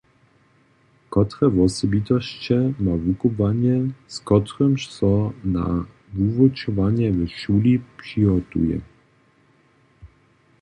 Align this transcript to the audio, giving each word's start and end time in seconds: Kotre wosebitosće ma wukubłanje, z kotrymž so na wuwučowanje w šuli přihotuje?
Kotre 1.11 1.45
wosebitosće 1.55 2.57
ma 2.83 2.93
wukubłanje, 3.03 3.75
z 4.13 4.15
kotrymž 4.27 4.81
so 4.97 5.11
na 5.55 5.65
wuwučowanje 6.17 7.07
w 7.17 7.19
šuli 7.39 7.73
přihotuje? 7.99 8.77